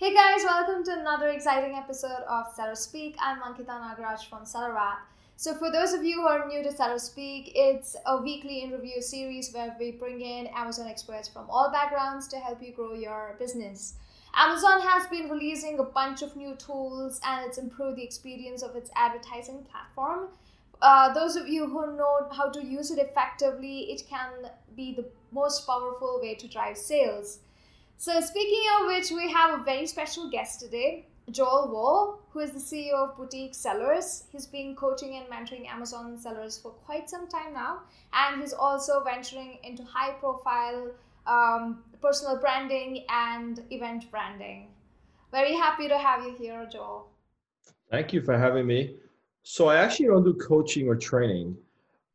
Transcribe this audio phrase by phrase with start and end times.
[0.00, 3.16] Hey guys, welcome to another exciting episode of SellerSpeak.
[3.20, 4.98] I'm Ankita Nagaraj from SellerApp.
[5.34, 9.52] So, for those of you who are new to SellerSpeak, it's a weekly interview series
[9.52, 13.94] where we bring in Amazon experts from all backgrounds to help you grow your business.
[14.36, 18.76] Amazon has been releasing a bunch of new tools and it's improved the experience of
[18.76, 20.28] its advertising platform.
[20.80, 25.06] Uh, those of you who know how to use it effectively, it can be the
[25.32, 27.40] most powerful way to drive sales.
[28.00, 32.52] So, speaking of which, we have a very special guest today, Joel Wolh, who is
[32.52, 34.22] the CEO of Boutique Sellers.
[34.30, 37.80] He's been coaching and mentoring Amazon sellers for quite some time now,
[38.12, 40.92] and he's also venturing into high profile
[41.26, 44.68] um, personal branding and event branding.
[45.32, 47.08] Very happy to have you here, Joel.
[47.90, 48.94] Thank you for having me.
[49.42, 51.56] So, I actually don't do coaching or training.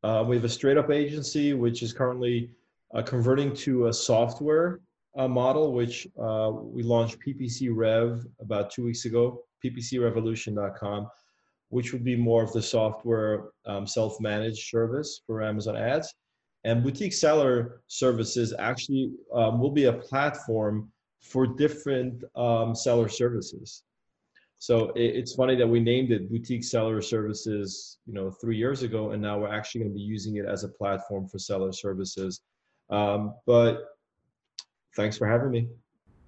[0.02, 2.50] Uh, we have a straight up agency, which is currently
[2.94, 4.80] uh, converting to a software
[5.16, 11.08] uh, model, which uh, we launched PPC Rev about two weeks ago, ppcrevolution.com,
[11.70, 16.14] which would be more of the software um, self-managed service for Amazon ads.
[16.66, 23.84] And boutique seller services actually um, will be a platform for different um, seller services.
[24.60, 28.82] So it, it's funny that we named it boutique seller services, you know, three years
[28.82, 31.74] ago, and now we're actually going to be using it as a platform for seller
[31.74, 32.42] services.
[32.90, 33.93] Um, but
[34.96, 35.68] thanks for having me.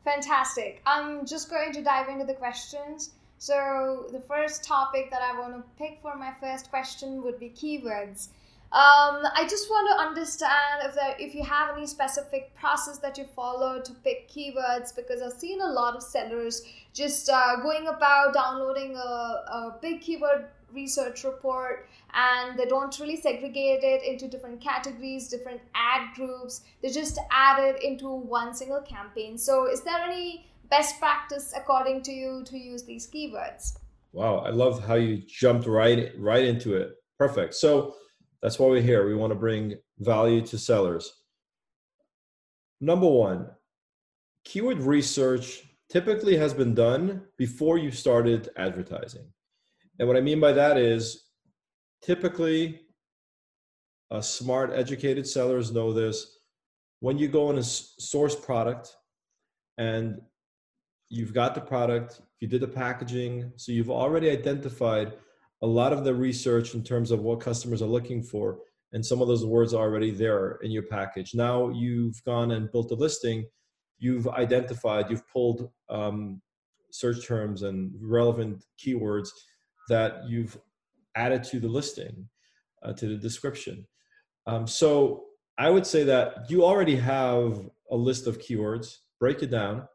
[0.03, 0.81] Fantastic.
[0.85, 3.11] I'm just going to dive into the questions.
[3.37, 7.49] So, the first topic that I want to pick for my first question would be
[7.49, 8.29] keywords.
[8.71, 13.17] Um, I just want to understand if there, if you have any specific process that
[13.17, 17.87] you follow to pick keywords because I've seen a lot of sellers just uh, going
[17.87, 24.27] about downloading a, a big keyword research report and they don't really segregate it into
[24.27, 26.61] different categories, different ad groups.
[26.81, 29.37] They just add it into one single campaign.
[29.37, 33.77] So, is there any best practice according to you to use these keywords?
[34.11, 36.93] Wow, I love how you jumped right right into it.
[37.17, 37.53] Perfect.
[37.53, 37.95] So
[38.41, 39.07] that's why we're here.
[39.07, 41.11] We want to bring value to sellers.
[42.81, 43.49] Number one,
[44.43, 49.25] keyword research typically has been done before you started advertising.
[49.99, 51.25] And what I mean by that is
[52.01, 52.81] typically
[54.21, 56.39] smart, educated sellers know this.
[56.99, 58.95] When you go in a source product
[59.77, 60.21] and
[61.09, 65.13] you've got the product, you did the packaging, so you've already identified
[65.61, 68.59] a lot of the research in terms of what customers are looking for,
[68.93, 71.33] and some of those words are already there in your package.
[71.33, 73.45] Now you've gone and built a listing,
[73.97, 76.41] you've identified, you've pulled um,
[76.91, 79.29] search terms and relevant keywords
[79.89, 80.57] that you've
[81.15, 82.27] added to the listing,
[82.83, 83.85] uh, to the description.
[84.47, 85.25] Um, so
[85.57, 89.87] I would say that you already have a list of keywords, break it down.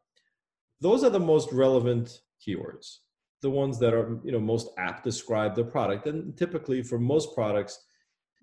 [0.80, 2.98] Those are the most relevant keywords,
[3.42, 6.06] the ones that are you know most apt describe the product.
[6.06, 7.78] And typically for most products,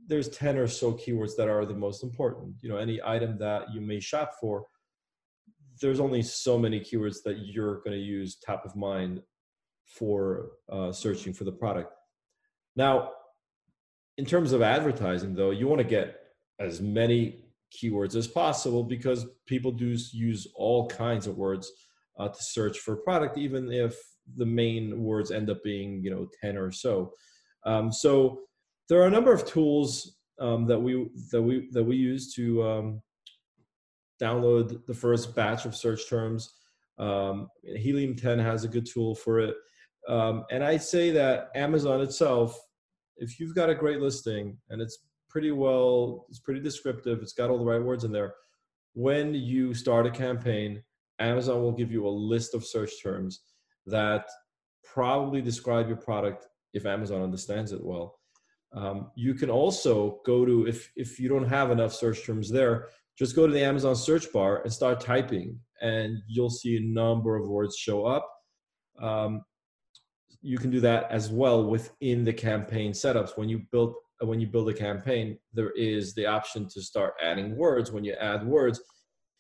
[0.08, 2.56] there's 10 or so keywords that are the most important.
[2.62, 4.66] You know, any item that you may shop for,
[5.82, 9.22] there's only so many keywords that you're going to use top of mind
[9.88, 11.94] for uh, searching for the product.
[12.76, 13.12] Now,
[14.18, 16.20] in terms of advertising, though, you want to get
[16.60, 21.72] as many keywords as possible because people do use all kinds of words
[22.18, 23.96] uh, to search for a product, even if
[24.36, 27.12] the main words end up being, you know, 10 or so.
[27.66, 28.42] Um, so
[28.90, 32.64] there are a number of tools um, that we that we that we use to
[32.64, 33.02] um,
[34.22, 36.54] download the first batch of search terms.
[36.98, 39.56] Um, Helium 10 has a good tool for it.
[40.08, 42.60] Um, and I'd say that Amazon itself,
[43.18, 47.50] if you've got a great listing and it's pretty well, it's pretty descriptive, it's got
[47.50, 48.34] all the right words in there.
[48.94, 50.82] When you start a campaign,
[51.20, 53.42] Amazon will give you a list of search terms
[53.86, 54.28] that
[54.84, 58.20] probably describe your product if Amazon understands it well.
[58.74, 62.90] Um, you can also go to if if you don't have enough search terms there,
[63.18, 67.36] just go to the Amazon search bar and start typing, and you'll see a number
[67.36, 68.30] of words show up.
[69.02, 69.44] Um,
[70.42, 73.38] you can do that as well within the campaign setups.
[73.38, 77.56] When you build when you build a campaign, there is the option to start adding
[77.56, 77.92] words.
[77.92, 78.82] When you add words,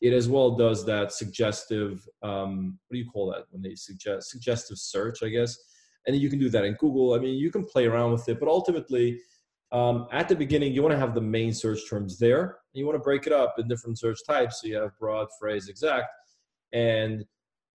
[0.01, 4.29] it as well does that suggestive um, what do you call that when they suggest
[4.29, 5.57] suggestive search, I guess.
[6.05, 7.15] And you can do that in Google.
[7.15, 9.19] I mean, you can play around with it, but ultimately,
[9.71, 12.43] um, at the beginning, you want to have the main search terms there.
[12.43, 15.27] And You want to break it up in different search types, so you have broad,
[15.39, 16.05] phrase, exact.
[16.71, 17.25] And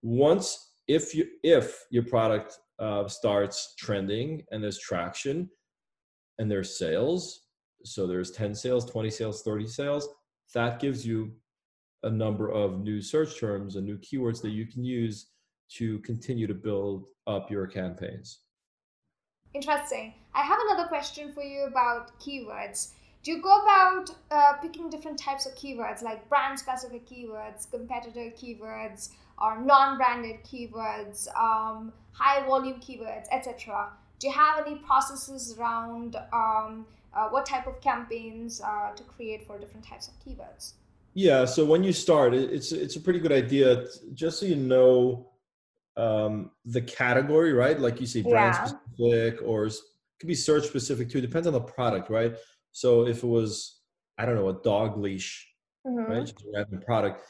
[0.03, 5.49] once, if you if your product uh, starts trending and there's traction
[6.39, 7.47] and there's sales
[7.85, 10.09] so there's 10 sales 20 sales 30 sales
[10.55, 11.33] that gives you
[12.03, 15.29] a number of new search terms and new keywords that you can use
[15.71, 18.41] to continue to build up your campaigns.
[19.55, 20.15] Interesting.
[20.35, 22.93] I have another question for you about keywords.
[23.23, 28.33] Do you go about uh, picking different types of keywords, like brand specific keywords, competitor
[28.37, 29.11] keywords,
[29.43, 33.91] or non branded keywords, um, high volume keywords, etc.?
[34.19, 39.47] Do you have any processes around um, uh, what type of campaigns uh, to create
[39.47, 40.75] for different types of keywords?
[41.15, 43.85] Yeah, so when you start, it's it's a pretty good idea
[44.15, 45.33] just so you know
[45.97, 47.79] um, the category, right?
[47.79, 48.65] Like you say, brand yeah.
[48.65, 49.75] specific or it
[50.21, 51.19] could be search specific too.
[51.19, 52.35] It depends on the product, right?
[52.71, 53.81] So if it was,
[54.17, 55.47] I don't know, a dog leash,
[55.87, 56.11] mm-hmm.
[56.11, 57.23] right, just a random product,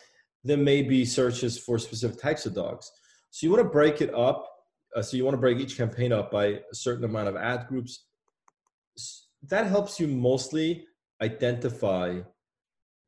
[0.44, 2.90] there may be searches for specific types of dogs.
[3.30, 4.48] So you want to break it up.
[4.94, 7.66] Uh, so you want to break each campaign up by a certain amount of ad
[7.68, 8.06] groups.
[9.48, 10.86] That helps you mostly
[11.22, 12.20] identify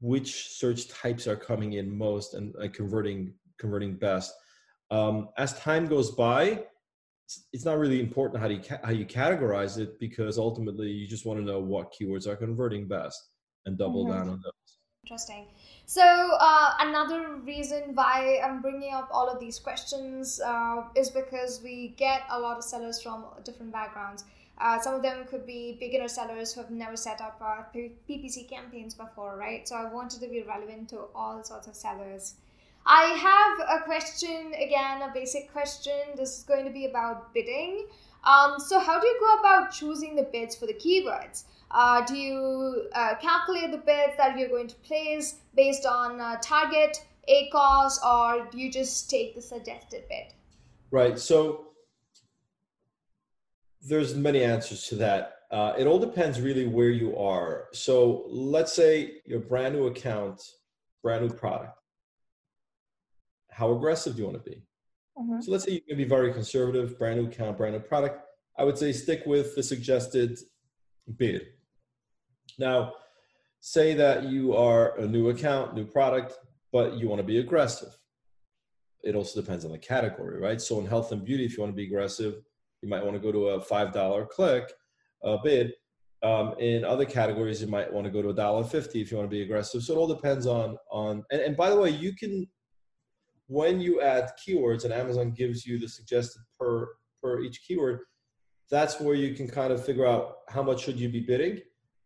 [0.00, 4.32] which search types are coming in most and, and converting converting best.
[4.90, 6.64] Um, as time goes by,
[7.52, 11.38] it's not really important how you how you categorize it because ultimately you just want
[11.38, 13.18] to know what keywords are converting best
[13.66, 14.12] and double mm-hmm.
[14.12, 14.63] down on those.
[15.04, 15.44] Interesting.
[15.84, 16.00] So
[16.40, 21.94] uh, another reason why I'm bringing up all of these questions uh, is because we
[21.98, 24.24] get a lot of sellers from different backgrounds.
[24.56, 27.64] Uh, some of them could be beginner sellers who have never set up uh,
[28.08, 29.68] PPC campaigns before, right?
[29.68, 32.36] So I wanted to be relevant to all sorts of sellers.
[32.86, 36.00] I have a question again, a basic question.
[36.16, 37.88] This is going to be about bidding.
[38.24, 41.44] Um, so, how do you go about choosing the bids for the keywords?
[41.74, 46.36] Uh, do you uh, calculate the bids that you're going to place based on uh,
[46.40, 50.32] target, ACOS, or do you just take the suggested bid?
[50.90, 51.18] Right.
[51.18, 51.66] So,
[53.86, 55.32] there's many answers to that.
[55.50, 57.66] Uh, it all depends really where you are.
[57.72, 60.40] So, let's say your brand new account,
[61.02, 61.78] brand new product
[63.54, 64.62] how aggressive do you want to be?
[65.16, 65.40] Mm-hmm.
[65.40, 68.20] So let's say you can be very conservative, brand new account, brand new product.
[68.58, 70.38] I would say stick with the suggested
[71.16, 71.42] bid.
[72.58, 72.94] Now,
[73.60, 76.34] say that you are a new account, new product,
[76.72, 77.96] but you want to be aggressive.
[79.02, 80.60] It also depends on the category, right?
[80.60, 82.34] So in health and beauty, if you want to be aggressive,
[82.82, 84.72] you might want to go to a five dollar click
[85.24, 85.72] uh, bid.
[86.22, 89.18] Um, in other categories, you might want to go to a dollar fifty if you
[89.18, 89.82] want to be aggressive.
[89.82, 91.22] So it all depends on on.
[91.30, 92.46] And, and by the way, you can
[93.46, 96.88] when you add keywords and Amazon gives you the suggested per
[97.22, 98.00] per each keyword,
[98.70, 101.60] that's where you can kind of figure out how much should you be bidding.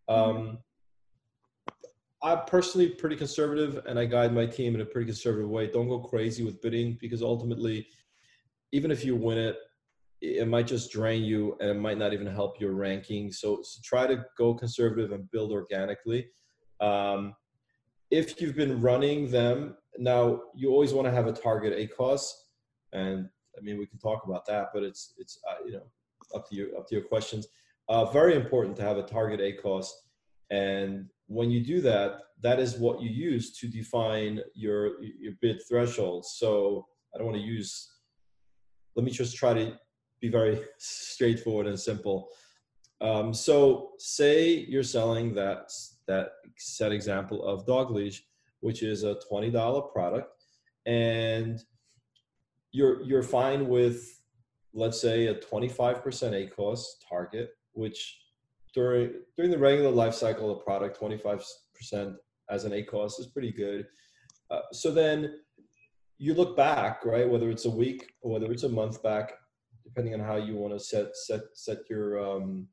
[0.09, 0.59] Um,
[2.23, 5.69] I'm personally pretty conservative, and I guide my team in a pretty conservative way.
[5.69, 7.87] Don't go crazy with bidding because ultimately,
[8.73, 9.57] even if you win it,
[10.21, 13.31] it might just drain you, and it might not even help your ranking.
[13.31, 16.29] So, so try to go conservative and build organically.
[16.81, 17.35] Um,
[18.11, 22.31] if you've been running them now, you always want to have a target A ACOS,
[22.93, 25.83] and I mean we can talk about that, but it's it's uh, you know
[26.35, 27.47] up to you up to your questions.
[27.89, 29.87] Uh, very important to have a target ACOS,
[30.51, 35.61] and when you do that, that is what you use to define your your bid
[35.69, 36.27] threshold.
[36.27, 37.91] So I don't want to use.
[38.95, 39.79] Let me just try to
[40.21, 42.29] be very straightforward and simple.
[43.01, 45.71] Um, so say you're selling that
[46.09, 48.25] that set example of dog leash
[48.61, 50.33] which is a $20 product
[50.87, 51.61] and
[52.73, 54.21] you're you're fine with
[54.75, 58.19] let's say a 25% ACOS target which
[58.75, 61.41] during during the regular life cycle of the product 25%
[62.51, 63.87] as an ACOS is pretty good.
[64.51, 65.41] Uh, so then
[66.19, 69.33] you look back right whether it's a week or whether it's a month back
[69.85, 72.67] depending on how you want to set set set your um,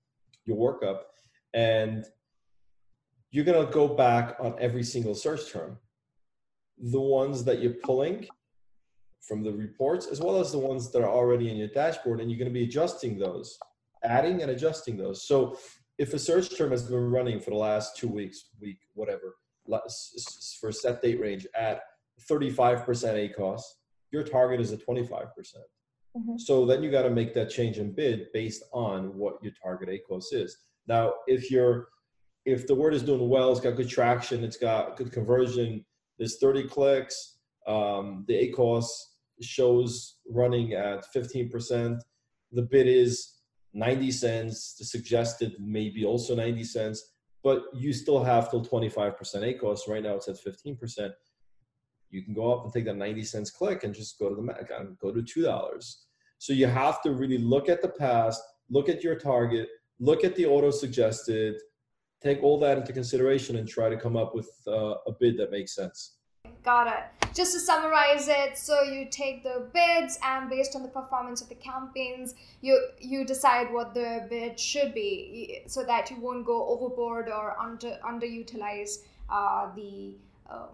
[0.46, 1.00] your workup
[1.54, 2.06] and
[3.32, 5.78] you're to go back on every single search term.
[6.78, 8.28] The ones that you're pulling
[9.28, 12.30] from the reports, as well as the ones that are already in your dashboard, and
[12.30, 13.58] you're to be adjusting those,
[14.06, 15.28] adding and adjusting those.
[15.28, 15.58] So
[15.98, 19.36] if a search term has been running for the last two weeks, week, whatever,
[20.60, 21.82] for set date range at
[22.30, 23.62] 35% ACOS,
[24.12, 25.10] your target is at 25%.
[25.36, 25.64] percent
[26.18, 26.38] mm-hmm.
[26.38, 29.90] So then you got to make that change in bid based on what your target
[29.90, 30.58] ACOS is.
[30.88, 31.90] Now, if you're
[32.46, 35.84] if the word is doing well, it's got good traction, it's got good conversion,
[36.20, 38.86] there's 30 clicks, um, the ACOS
[39.42, 42.00] shows running at 15%,
[42.52, 43.35] the bid is
[43.76, 47.12] 90 cents, the suggested maybe also 90 cents,
[47.44, 49.88] but you still have till 25% ACOS.
[49.88, 51.12] Right now it's at 15%.
[52.10, 54.42] You can go up and take that 90 cents click and just go to the
[54.42, 55.96] Mac and go to $2.
[56.38, 59.68] So you have to really look at the past, look at your target,
[60.00, 61.56] look at the auto suggested,
[62.24, 65.52] take all that into consideration and try to come up with uh, a bid that
[65.52, 66.15] makes sense.
[66.64, 67.04] Got it.
[67.34, 71.50] Just to summarize it, so you take the bids and based on the performance of
[71.50, 76.66] the campaigns, you you decide what the bid should be, so that you won't go
[76.70, 79.00] overboard or under underutilize
[79.30, 80.16] uh, the
[80.50, 80.70] um,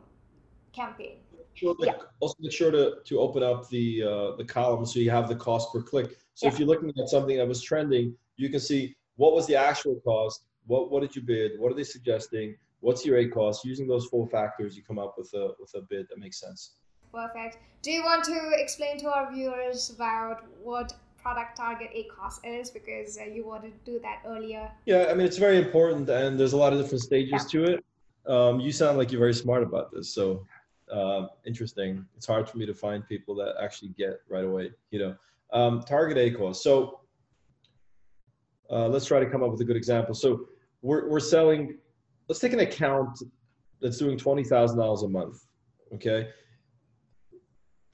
[0.71, 1.17] campaign.
[1.53, 1.93] Sure, yeah.
[2.19, 5.35] Also, make sure to, to open up the uh, the column so you have the
[5.35, 6.17] cost per click.
[6.35, 6.53] So yeah.
[6.53, 9.99] if you're looking at something that was trending, you can see what was the actual
[10.01, 13.63] cost, what what did you bid, what are they suggesting, what's your ACOS.
[13.63, 16.75] Using those four factors, you come up with a with a bid that makes sense.
[17.13, 17.57] Perfect.
[17.81, 23.17] Do you want to explain to our viewers about what product target ACOS is because
[23.17, 24.71] uh, you wanted to do that earlier.
[24.85, 27.50] Yeah, I mean it's very important, and there's a lot of different stages yeah.
[27.51, 27.85] to it.
[28.27, 30.45] Um, you sound like you're very smart about this, so
[30.91, 32.05] uh, interesting.
[32.17, 34.71] It's hard for me to find people that actually get right away.
[34.89, 35.15] You know,
[35.53, 36.57] um, target ACOS.
[36.57, 37.01] So
[38.69, 40.15] uh, let's try to come up with a good example.
[40.15, 40.47] So
[40.81, 41.77] we're we're selling.
[42.31, 43.21] Let's take an account
[43.81, 45.45] that's doing twenty thousand dollars a month.
[45.93, 46.29] Okay,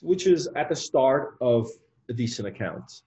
[0.02, 1.68] which is at the start of
[2.08, 3.02] a decent account.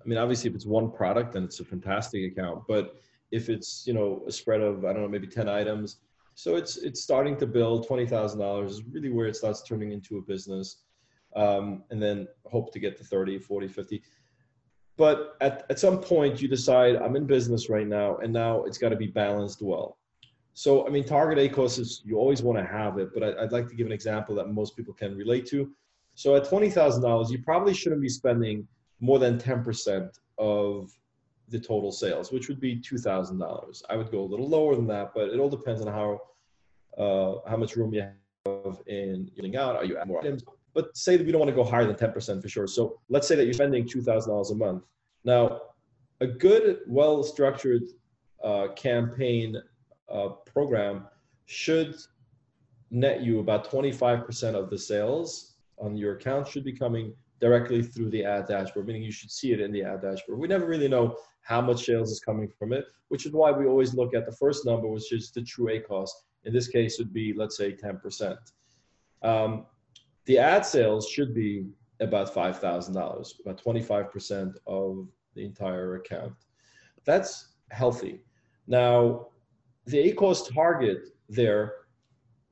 [0.00, 2.62] I mean, obviously, if it's one product, then it's a fantastic account.
[2.68, 2.94] But
[3.32, 5.96] if it's you know a spread of I don't know maybe ten items,
[6.36, 7.88] so it's it's starting to build.
[7.88, 10.84] Twenty thousand dollars is really where it starts turning into a business,
[11.34, 14.02] um, and then hope to get to 30, 40, 50.
[14.96, 18.78] But at, at some point, you decide I'm in business right now, and now it's
[18.78, 19.98] got to be balanced well.
[20.54, 23.52] So I mean, target ACOS is you always want to have it, but I, I'd
[23.52, 25.70] like to give an example that most people can relate to.
[26.14, 28.66] So at twenty thousand dollars, you probably shouldn't be spending
[29.00, 30.92] more than ten percent of
[31.48, 33.82] the total sales, which would be two thousand dollars.
[33.90, 36.20] I would go a little lower than that, but it all depends on how
[36.96, 38.02] uh, how much room you
[38.46, 39.74] have in getting out.
[39.74, 40.44] Are you adding more items?
[40.72, 42.68] But say that we don't want to go higher than ten percent for sure.
[42.68, 44.84] So let's say that you're spending two thousand dollars a month.
[45.24, 45.62] Now,
[46.20, 47.82] a good, well-structured
[48.42, 49.60] uh, campaign
[50.12, 51.06] uh, program
[51.46, 51.94] should
[52.90, 58.10] net you about 25% of the sales on your account should be coming directly through
[58.10, 60.38] the ad dashboard, meaning you should see it in the ad dashboard.
[60.38, 63.66] We never really know how much sales is coming from it, which is why we
[63.66, 66.08] always look at the first number, which is the true ACOS.
[66.44, 68.36] In this case, would be, let's say, 10%.
[69.22, 69.66] Um,
[70.26, 71.66] the ad sales should be
[72.00, 76.32] about $5,000, about 25% of the entire account.
[77.04, 78.20] That's healthy.
[78.66, 79.28] Now,
[79.86, 81.74] the ACOS target there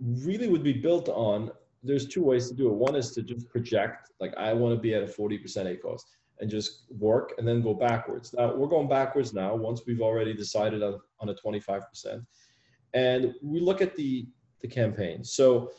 [0.00, 1.50] really would be built on
[1.82, 2.74] there's two ways to do it.
[2.74, 6.02] One is to just project, like I want to be at a 40% ACOS
[6.40, 8.32] and just work and then go backwards.
[8.32, 12.24] Now we're going backwards now once we've already decided on, on a 25%.
[12.94, 14.26] And we look at the,
[14.60, 15.32] the campaigns.
[15.32, 15.72] So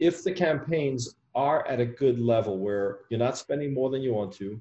[0.00, 4.14] if the campaigns are at a good level where you're not spending more than you
[4.14, 4.60] want to,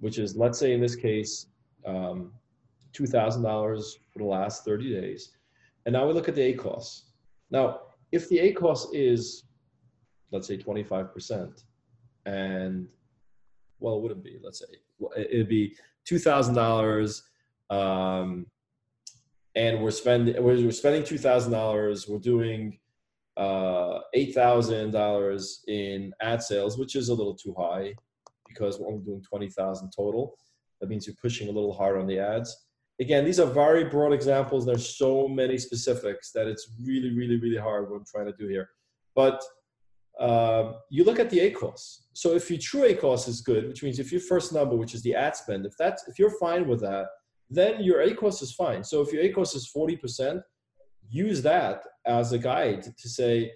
[0.00, 1.46] which is, let's say in this case,
[1.84, 2.32] um,
[2.94, 5.30] $2,000 for the last 30 days.
[5.86, 7.02] And now we look at the ACOS.
[7.50, 7.80] Now,
[8.12, 9.44] if the ACOS is
[10.30, 11.62] let's say 25%.
[12.26, 12.88] And
[13.80, 14.66] well, it wouldn't be, let's say,
[15.16, 15.76] it'd be
[16.08, 17.22] $2,000.
[17.70, 18.46] Um,
[19.54, 22.08] and we're spending, we're spending $2,000.
[22.08, 22.78] We're doing
[23.36, 27.94] uh, $8,000 in ad sales, which is a little too high
[28.46, 30.36] because we're only doing 20,000 total.
[30.80, 32.67] That means you're pushing a little hard on the ads.
[33.00, 34.66] Again, these are very broad examples.
[34.66, 38.48] There's so many specifics that it's really, really, really hard what I'm trying to do
[38.48, 38.68] here.
[39.14, 39.42] But
[40.18, 42.06] um, you look at the ACOS.
[42.12, 45.02] So if your true ACOS is good, which means if your first number, which is
[45.02, 47.06] the ad spend, if that's if you're fine with that,
[47.48, 48.82] then your ACOS is fine.
[48.82, 50.42] So if your ACOS is 40%,
[51.08, 53.52] use that as a guide to say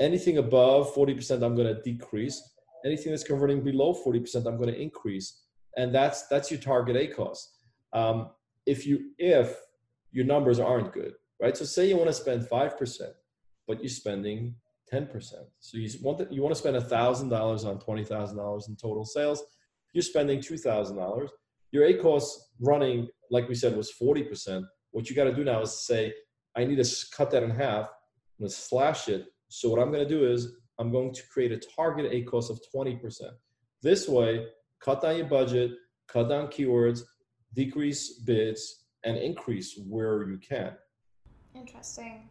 [0.00, 2.42] anything above 40% I'm going to decrease.
[2.84, 5.42] Anything that's converting below 40% I'm going to increase.
[5.76, 7.38] And that's that's your target ACOS.
[7.92, 8.30] Um,
[8.66, 9.56] if you if
[10.12, 11.56] your numbers aren't good, right?
[11.56, 13.00] So say you want to spend 5%,
[13.66, 14.54] but you're spending
[14.92, 15.32] 10%.
[15.58, 17.32] So you want to, you want to spend $1,000
[17.66, 19.42] on $20,000 in total sales.
[19.92, 21.28] You're spending $2,000.
[21.72, 22.24] Your ACOS
[22.60, 24.64] running, like we said, was 40%.
[24.92, 26.12] What you got to do now is say,
[26.56, 27.86] I need to cut that in half.
[27.86, 29.26] I'm going to slash it.
[29.48, 32.60] So what I'm going to do is I'm going to create a target ACOS of
[32.74, 33.00] 20%.
[33.82, 34.46] This way,
[34.80, 35.72] cut down your budget,
[36.08, 37.02] cut down keywords,
[37.54, 40.72] decrease bids, and increase where you can.
[41.54, 42.28] Interesting.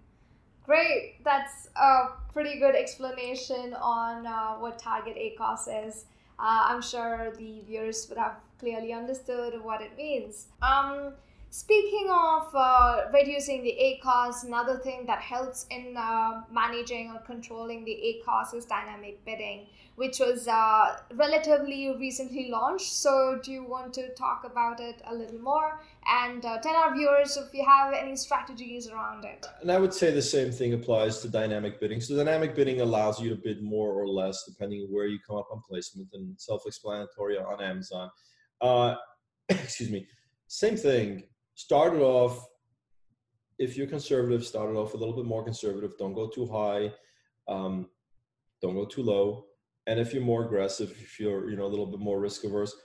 [0.65, 1.23] Great.
[1.23, 6.05] That's a pretty good explanation on uh, what target ACOS is.
[6.39, 10.47] Uh, I'm sure the viewers would have clearly understood what it means.
[10.61, 11.13] Um,
[11.53, 17.85] Speaking of uh, reducing the ACOS, another thing that helps in uh, managing or controlling
[17.85, 22.91] the ACOS is dynamic bidding, which was uh, relatively recently launched.
[22.91, 26.91] So, do you want to talk about it a little more and uh, tell our
[26.95, 29.45] viewers if you have any strategies around it?
[29.61, 32.01] And I would say the same thing applies to dynamic bidding.
[32.01, 35.35] So, dynamic bidding allows you to bid more or less depending on where you come
[35.35, 38.09] up on placement and self explanatory on Amazon.
[38.59, 38.95] Uh,
[39.49, 40.07] excuse me.
[40.47, 41.23] Same thing
[41.55, 42.45] started off
[43.59, 45.93] if you're conservative started off a little bit more conservative.
[45.97, 46.91] Don't go too high
[47.47, 47.89] um,
[48.61, 49.45] don't go too low.
[49.87, 52.75] And if you're more aggressive if you're you know a little bit more risk averse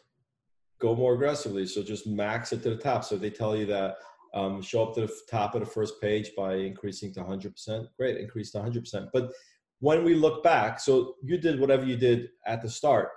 [0.81, 1.67] go more aggressively.
[1.67, 3.05] So just max it to the top.
[3.05, 3.97] So if they tell you that
[4.35, 8.19] um, show up to the top of the first page by increasing to 100% great
[8.19, 9.33] increase to 100% but
[9.81, 13.09] when we look back so you did whatever you did at the start.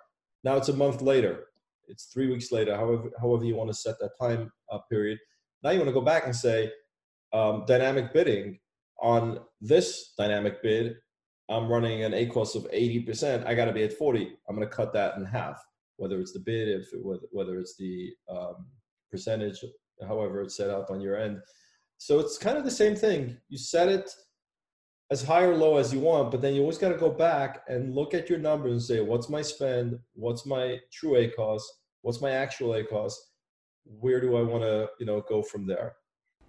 [0.44, 1.48] Now it's a month later.
[1.88, 5.20] It's three weeks later however however you want to set that time uh, period
[5.64, 6.72] now you want to go back and say,
[7.34, 8.60] um, dynamic bidding
[9.02, 10.96] on this dynamic bid,
[11.50, 13.46] I'm running an ACOS of 80%.
[13.46, 14.38] I got to be at 40.
[14.48, 15.62] I'm going to cut that in half,
[15.98, 16.88] whether it's the bid, if
[17.32, 18.68] whether it's the um,
[19.10, 19.64] percentage,
[20.08, 21.40] however it's set up on your end.
[21.98, 23.38] So it's kind of the same thing.
[23.50, 24.10] You set it
[25.12, 27.64] as high or low as you want, but then you always got to go back
[27.68, 30.00] and look at your numbers and say, what's my spend?
[30.14, 31.62] What's my true ACOS?
[32.02, 33.14] What's my actual ACOS?
[33.86, 35.96] Where do I want to, you know, go from there?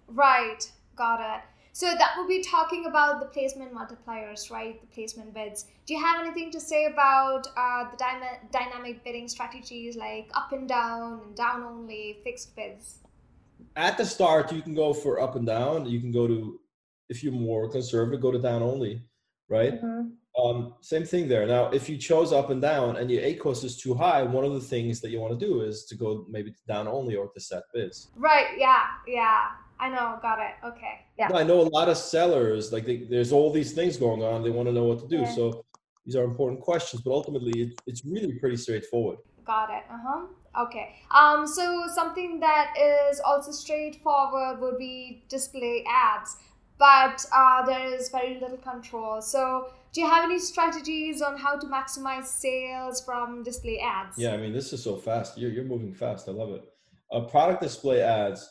[0.07, 1.43] Right, got it.
[1.75, 4.79] So that would be talking about the placement multipliers, right?
[4.79, 5.65] The placement bids.
[5.87, 10.51] Do you have anything to say about uh, the dyna- dynamic bidding strategies like up
[10.51, 12.99] and down and down only, fixed bids?
[13.75, 15.87] At the start, you can go for up and down.
[15.87, 16.59] You can go to,
[17.09, 19.01] if you're more conservative, go to down only,
[19.49, 19.73] right?
[19.73, 20.09] Mm-hmm.
[20.41, 21.45] Um, same thing there.
[21.45, 24.53] Now, if you chose up and down and your ACOS is too high, one of
[24.53, 27.39] the things that you want to do is to go maybe down only or to
[27.39, 28.09] set bids.
[28.15, 28.47] Right.
[28.57, 28.85] Yeah.
[29.07, 29.49] Yeah.
[29.79, 30.17] I know.
[30.21, 30.55] Got it.
[30.65, 31.01] Okay.
[31.19, 31.29] Yeah.
[31.33, 34.41] I know a lot of sellers, like they, there's all these things going on.
[34.43, 35.21] They want to know what to do.
[35.21, 35.35] Yeah.
[35.35, 35.65] So
[36.05, 39.19] these are important questions, but ultimately it, it's really pretty straightforward.
[39.45, 39.83] Got it.
[39.91, 40.25] Uh huh.
[40.65, 40.95] Okay.
[41.11, 41.45] Um.
[41.45, 46.37] So something that is also straightforward would be display ads,
[46.79, 49.21] but uh, there is very little control.
[49.21, 54.17] So do you have any strategies on how to maximize sales from display ads?
[54.17, 55.37] Yeah, I mean, this is so fast.
[55.37, 56.27] You're, you're moving fast.
[56.27, 56.63] I love it.
[57.11, 58.49] Uh, product display ads.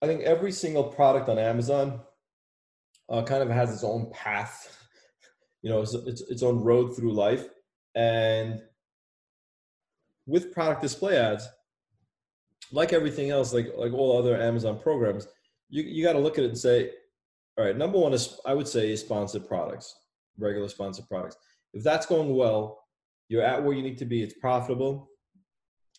[0.00, 2.00] I think every single product on Amazon
[3.10, 4.86] uh, kind of has its own path,
[5.60, 7.46] you know, it's, it's its own road through life.
[7.94, 8.60] And
[10.26, 11.46] with product display ads,
[12.72, 15.28] like everything else, like like all other Amazon programs,
[15.68, 16.90] you you got to look at it and say,
[17.58, 19.94] all right, number one is I would say is sponsored products,
[20.38, 21.36] regular sponsored products.
[21.74, 22.84] If that's going well,
[23.28, 25.08] you're at where you need to be, it's profitable,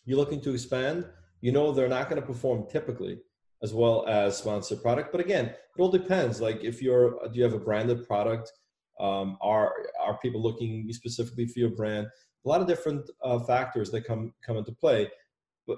[0.04, 1.06] you're looking to expand,
[1.40, 3.18] you know they're not going to perform typically
[3.62, 5.12] as well as sponsored product.
[5.12, 6.40] But again, it all depends.
[6.40, 8.52] Like if you're do you have a branded product?
[9.00, 12.06] Um, are are people looking specifically for your brand?
[12.44, 15.10] A lot of different uh, factors that come come into play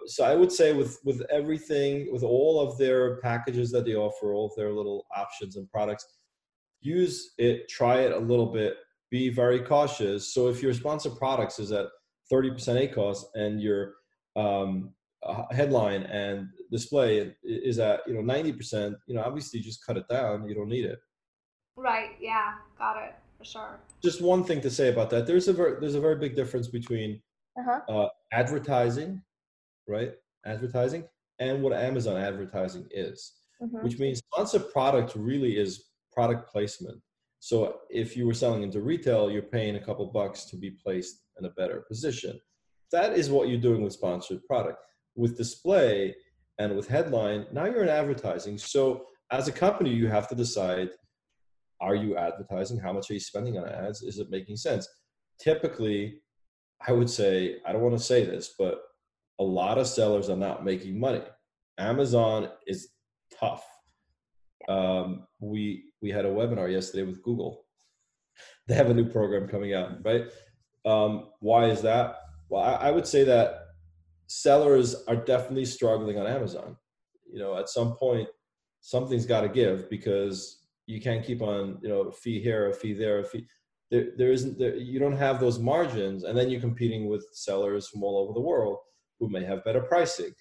[0.06, 4.34] so I would say with with everything, with all of their packages that they offer,
[4.34, 6.06] all of their little options and products,
[6.80, 8.76] use it, try it a little bit,
[9.10, 10.34] be very cautious.
[10.34, 11.86] So if your sponsored products is at
[12.32, 13.94] 30% ACOS and your
[14.34, 14.92] um,
[15.52, 20.48] headline and display is at you know 90%, you know obviously just cut it down.
[20.48, 20.98] You don't need it.
[21.76, 22.16] Right.
[22.20, 22.54] Yeah.
[22.78, 23.14] Got it.
[23.38, 23.80] For sure.
[24.02, 25.26] Just one thing to say about that.
[25.26, 27.20] There's a very, there's a very big difference between
[27.58, 27.80] uh-huh.
[27.88, 29.22] uh, advertising
[29.88, 30.12] right?
[30.44, 31.04] Advertising
[31.38, 33.82] and what Amazon advertising is, mm-hmm.
[33.82, 36.98] which means sponsored product really is product placement.
[37.40, 41.22] So if you were selling into retail, you're paying a couple bucks to be placed
[41.38, 42.40] in a better position.
[42.92, 44.78] That is what you're doing with sponsored product.
[45.14, 46.14] With display
[46.58, 48.58] and with headline, now you're in advertising.
[48.58, 50.90] So as a company, you have to decide
[51.80, 52.78] are you advertising?
[52.78, 54.02] How much are you spending on ads?
[54.02, 54.88] Is it making sense?
[55.38, 56.22] Typically,
[56.86, 58.80] I would say, I don't want to say this, but
[59.38, 61.22] a lot of sellers are not making money.
[61.78, 62.88] Amazon is
[63.38, 63.64] tough.
[64.68, 67.64] Um, we we had a webinar yesterday with Google.
[68.68, 70.24] They have a new program coming out, right?
[70.84, 72.16] Um, why is that?
[72.48, 73.60] Well, I, I would say that
[74.26, 76.76] sellers are definitely struggling on Amazon.
[77.32, 78.28] You know, at some point,
[78.80, 82.74] something's got to give because you can't keep on, you know, a fee here, a
[82.74, 83.46] fee there, a fee.
[83.90, 84.58] There, there isn't.
[84.58, 88.32] There, you don't have those margins, and then you're competing with sellers from all over
[88.32, 88.78] the world
[89.18, 90.32] who may have better pricing.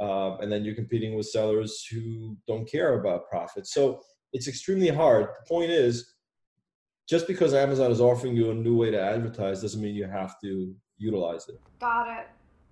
[0.00, 3.66] Um, and then you're competing with sellers who don't care about profit.
[3.66, 4.00] So
[4.32, 5.26] it's extremely hard.
[5.26, 6.14] The point is,
[7.08, 10.38] just because Amazon is offering you a new way to advertise doesn't mean you have
[10.40, 11.60] to utilize it.
[11.80, 12.26] Got it.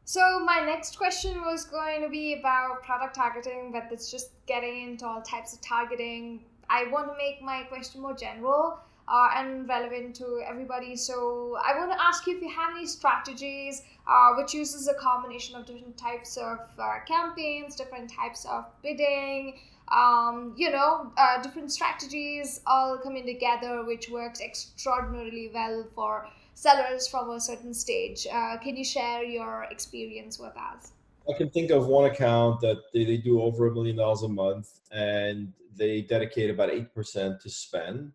[0.04, 4.90] So my next question was going to be about product targeting, but it's just getting
[4.90, 6.44] into all types of targeting.
[6.68, 10.96] I want to make my question more general uh, and relevant to everybody.
[10.96, 14.94] So I want to ask you if you have any strategies uh, which uses a
[14.94, 21.42] combination of different types of uh, campaigns, different types of bidding, um, you know, uh,
[21.42, 28.26] different strategies all coming together, which works extraordinarily well for sellers from a certain stage.
[28.30, 30.92] Uh, can you share your experience with us?
[31.28, 34.28] I can think of one account that they, they do over a million dollars a
[34.28, 38.12] month and they dedicate about 8% to spend.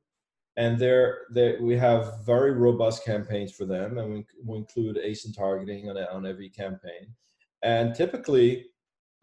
[0.60, 1.20] And there,
[1.62, 6.26] we have very robust campaigns for them, and we, we include ASIN targeting on, on
[6.26, 7.16] every campaign.
[7.64, 8.66] And typically,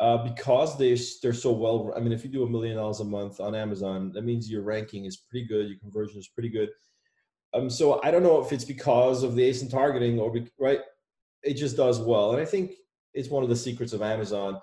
[0.01, 1.93] uh, because they they're so well.
[1.95, 4.63] I mean, if you do a million dollars a month on Amazon, that means your
[4.63, 6.71] ranking is pretty good, your conversion is pretty good.
[7.53, 10.81] Um, so I don't know if it's because of the ASIN targeting or be, right,
[11.43, 12.73] it just does well, and I think
[13.13, 14.59] it's one of the secrets of Amazon,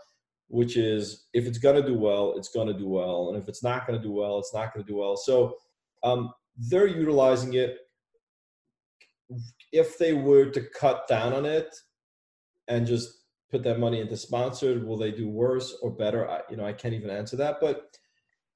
[0.47, 3.85] which is if it's gonna do well, it's gonna do well, and if it's not
[3.85, 5.15] gonna do well, it's not gonna do well.
[5.15, 5.55] So
[6.03, 7.77] um, they're utilizing it.
[9.71, 11.73] If they were to cut down on it
[12.67, 13.09] and just
[13.51, 16.29] put that money into sponsored, will they do worse or better?
[16.29, 17.97] I, you know, I can't even answer that, but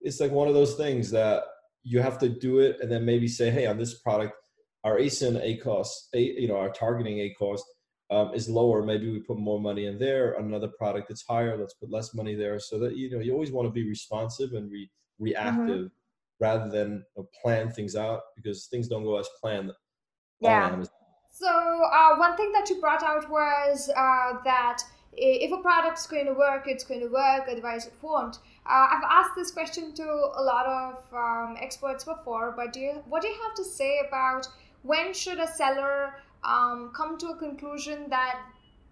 [0.02, 1.44] it's like one of those things that
[1.84, 4.34] you have to do it and then maybe say, hey, on this product,
[4.84, 7.60] our ASIN ACOS, a, you know, our targeting ACOS
[8.10, 8.84] um, is lower.
[8.84, 10.38] Maybe we put more money in there.
[10.38, 12.60] On another product that's higher, let's put less money there.
[12.60, 15.97] So that you know, you always want to be responsive and re- reactive mm-hmm.
[16.40, 19.72] Rather than you know, plan things out because things don't go as planned.
[20.40, 20.84] Yeah.
[21.32, 24.82] So uh, one thing that you brought out was uh, that
[25.14, 27.48] if a product's going to work, it's going to work.
[27.50, 28.38] Otherwise, it won't.
[28.66, 33.04] Uh, I've asked this question to a lot of um, experts before, but do you,
[33.08, 34.48] what do you have to say about
[34.84, 38.40] when should a seller um, come to a conclusion that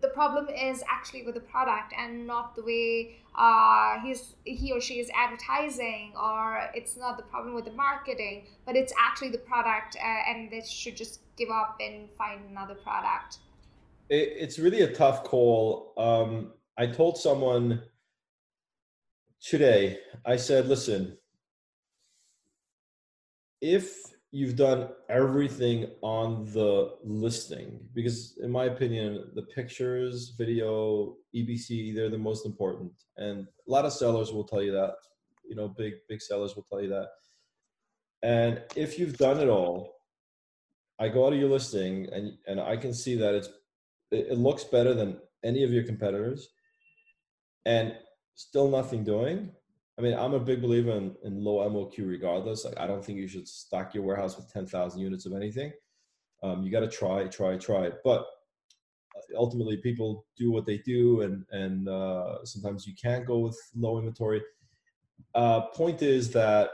[0.06, 4.80] the problem is actually with the product and not the way uh, he's he or
[4.80, 9.44] she is advertising, or it's not the problem with the marketing, but it's actually the
[9.52, 13.40] product, uh, and they should just give up and find another product.
[14.10, 15.94] It, it's really a tough call.
[15.98, 17.82] Um, I told someone
[19.42, 21.18] today, I said, listen,
[23.60, 31.96] if you've done everything on the listing, because in my opinion, the pictures, video, EBC,
[31.96, 32.92] they're the most important.
[33.16, 34.96] And a lot of sellers will tell you that,
[35.48, 37.08] you know, big, big sellers will tell you that.
[38.24, 39.94] And if you've done it all,
[41.00, 43.48] I go out of your listing and, and I can see that it's,
[44.12, 46.50] it looks better than any of your competitors.
[47.66, 47.96] And
[48.34, 49.52] still nothing doing.
[49.98, 52.66] I mean, I'm a big believer in, in low MOQ regardless.
[52.66, 55.72] Like, I don't think you should stock your warehouse with 10,000 units of anything.
[56.44, 57.92] Um, you got to try, try, try.
[58.04, 58.26] But
[59.16, 63.58] uh, ultimately, people do what they do, and and uh, sometimes you can't go with
[63.76, 64.42] low inventory.
[65.34, 66.70] Uh, point is that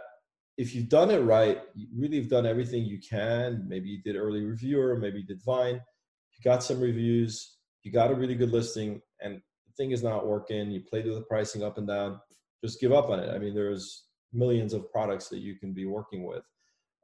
[0.58, 3.66] if you've done it right, you really have done everything you can.
[3.68, 5.76] Maybe you did early reviewer, maybe you did Vine.
[5.76, 7.58] You got some reviews.
[7.84, 11.16] You got a really good listing, and the thing is not working, you played with
[11.16, 12.20] the pricing up and down,
[12.64, 13.34] just give up on it.
[13.34, 16.44] I mean, there's millions of products that you can be working with.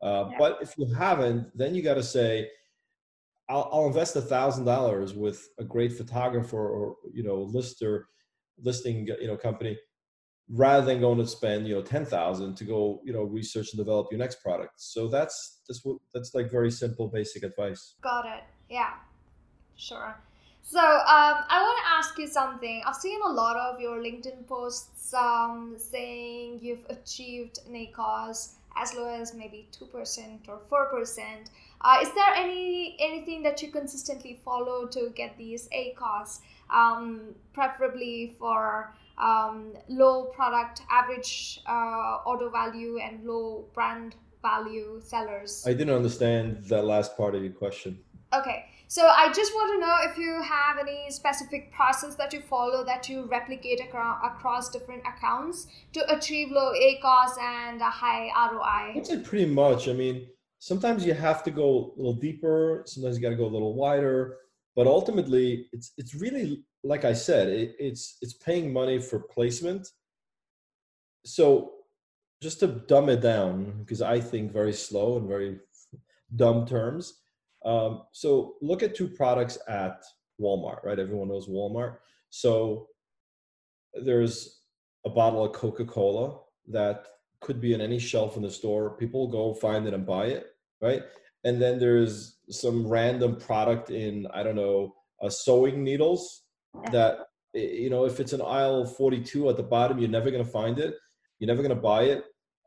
[0.02, 0.38] Uh, yeah.
[0.38, 2.50] But if you haven't, then you got to say,
[3.50, 8.08] I'll, I'll invest a thousand dollars with a great photographer or you know lister
[8.62, 9.78] listing you know company
[10.50, 14.08] rather than going to spend you know 10,000 to go you know research and develop
[14.12, 18.44] your next product so that's that's what that's like very simple basic advice got it
[18.70, 18.94] yeah
[19.76, 20.16] sure
[20.70, 22.82] so um, I want to ask you something.
[22.86, 28.94] I've seen a lot of your LinkedIn posts um, saying you've achieved an ACOS as
[28.94, 31.52] low as maybe two percent or four percent.
[31.80, 38.36] Uh, is there any anything that you consistently follow to get these ACOS, um, preferably
[38.38, 45.64] for um, low product average uh, order value and low brand value sellers?
[45.66, 48.00] I didn't understand that last part of your question.
[48.34, 48.66] Okay.
[48.90, 52.86] So I just want to know if you have any specific process that you follow
[52.86, 59.02] that you replicate acro- across different accounts to achieve low ACOS and a high ROI.
[59.02, 59.90] It pretty much.
[59.90, 60.28] I mean,
[60.60, 62.84] sometimes you have to go a little deeper.
[62.86, 64.38] Sometimes you got to go a little wider.
[64.74, 69.90] But ultimately, it's it's really like I said, it, it's it's paying money for placement.
[71.26, 71.74] So
[72.42, 75.60] just to dumb it down, because I think very slow and very
[76.36, 77.20] dumb terms
[77.66, 80.04] um, so look at two products at
[80.40, 81.00] Walmart, right?
[81.00, 81.98] Everyone knows Walmart.
[82.30, 82.88] So
[83.94, 84.62] there's
[85.06, 86.40] a bottle of Coca-Cola
[86.70, 87.06] that
[87.42, 88.98] could be in any shelf in the store.
[88.98, 90.48] People go find it and buy it,
[90.82, 91.02] right?
[91.44, 96.44] And then there's some random product in, I don't know, uh, sewing needles
[96.92, 100.50] that you know if it's an aisle 42 at the bottom you're never going to
[100.50, 100.96] find it
[101.40, 102.24] you're never going to buy it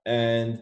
[0.07, 0.61] and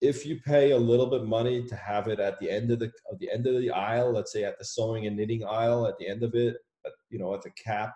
[0.00, 2.90] if you pay a little bit money to have it at the end of the
[3.10, 5.96] of the end of the aisle let's say at the sewing and knitting aisle at
[5.98, 7.94] the end of it at, you know at the cap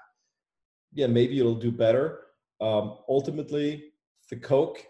[0.93, 2.21] yeah maybe it'll do better
[2.61, 3.93] um, ultimately
[4.31, 4.85] the coke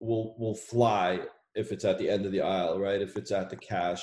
[0.00, 1.20] will will fly
[1.54, 4.02] if it's at the end of the aisle right if it's at the cash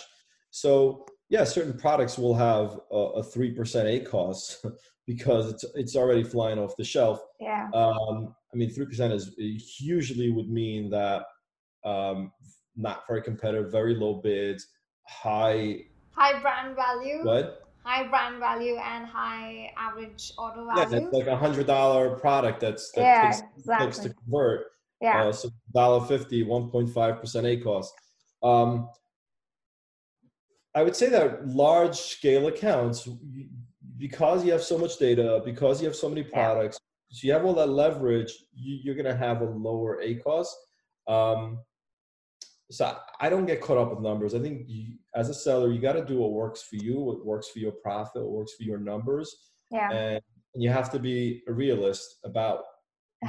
[0.51, 4.65] so yeah certain products will have a three percent ACOS
[5.07, 7.19] because it's it's already flying off the shelf.
[7.39, 7.69] Yeah.
[7.73, 9.31] Um, I mean, three percent is
[9.79, 11.23] usually would mean that
[11.87, 12.31] um,
[12.75, 14.67] not very competitive, very low bids,
[15.07, 17.23] high high brand value.
[17.23, 17.63] What?
[17.83, 20.97] High brand value and high average order value.
[20.97, 23.85] Yeah, it's like a hundred dollar product that's that yeah, takes, exactly.
[23.87, 24.65] takes to convert.
[25.01, 25.23] Yeah.
[25.23, 27.87] Uh, so dollar fifty, one point five percent ACOS.
[28.43, 28.89] Um,
[30.75, 33.07] I would say that large scale accounts,
[33.97, 36.77] because you have so much data, because you have so many products,
[37.09, 37.17] yeah.
[37.17, 40.47] so you have all that leverage, you, are going to have a lower ACOS.
[41.07, 41.59] Um,
[42.69, 44.35] so I don't get caught up with numbers.
[44.35, 47.25] I think you, as a seller, you got to do what works for you, what
[47.25, 49.33] works for your profit, what works for your numbers.
[49.71, 49.91] Yeah.
[49.91, 50.21] And
[50.53, 52.63] you have to be a realist about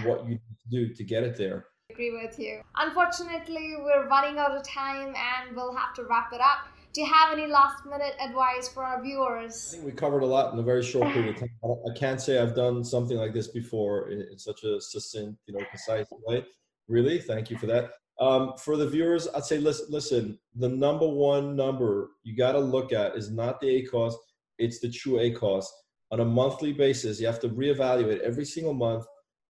[0.05, 0.39] what you
[0.71, 1.67] do to get it there.
[1.91, 2.61] I agree with you.
[2.77, 6.69] Unfortunately, we're running out of time and we'll have to wrap it up.
[6.93, 9.69] Do you have any last minute advice for our viewers?
[9.69, 11.51] I think we covered a lot in a very short period of time.
[11.63, 15.55] I can't say I've done something like this before in, in such a succinct, you
[15.55, 16.45] know, concise way.
[16.89, 17.91] Really, thank you for that.
[18.21, 20.39] Um, for the viewers, I'd say listen, listen.
[20.57, 24.15] The number one number you got to look at is not the A ACOS;
[24.59, 25.65] it's the true A ACOS.
[26.11, 29.05] On a monthly basis, you have to reevaluate every single month.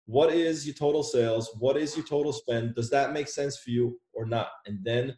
[0.06, 1.50] What is your total sales?
[1.60, 2.76] What is your total spend?
[2.76, 4.50] Does that make sense for you or not?
[4.66, 5.18] And then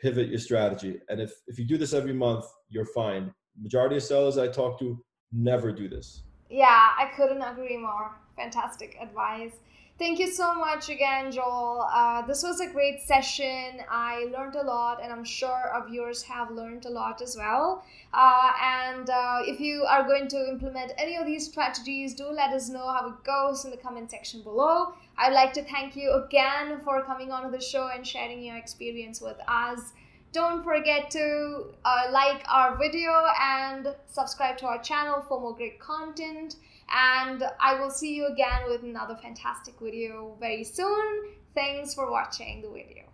[0.00, 1.00] pivot your strategy.
[1.08, 3.32] And if, if you do this every month, you're fine.
[3.60, 6.22] Majority of sellers I talk to never do this.
[6.48, 8.12] Yeah, I couldn't agree more.
[8.36, 9.54] Fantastic advice.
[9.96, 11.86] Thank you so much again, Joel.
[11.88, 13.80] Uh, this was a great session.
[13.88, 17.84] I learned a lot, and I'm sure our viewers have learned a lot as well.
[18.12, 22.52] Uh, and uh, if you are going to implement any of these strategies, do let
[22.52, 24.94] us know how it goes in the comment section below.
[25.16, 29.20] I'd like to thank you again for coming on the show and sharing your experience
[29.20, 29.92] with us.
[30.32, 35.78] Don't forget to uh, like our video and subscribe to our channel for more great
[35.78, 36.56] content.
[36.90, 41.30] And I will see you again with another fantastic video very soon.
[41.54, 43.04] Thanks for watching the video.